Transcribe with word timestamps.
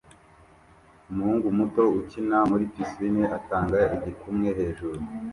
Umuhungu 1.09 1.47
muto 1.57 1.83
ukina 1.99 2.37
muri 2.49 2.63
pisine 2.73 3.23
atanga 3.37 3.77
igikumwe 3.95 4.47
hejuru 4.57 4.97